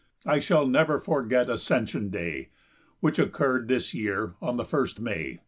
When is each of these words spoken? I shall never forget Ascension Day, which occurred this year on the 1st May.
I 0.25 0.39
shall 0.39 0.65
never 0.65 0.99
forget 0.99 1.47
Ascension 1.47 2.09
Day, 2.09 2.49
which 3.01 3.19
occurred 3.19 3.67
this 3.67 3.93
year 3.93 4.33
on 4.41 4.57
the 4.57 4.65
1st 4.65 4.99
May. 4.99 5.39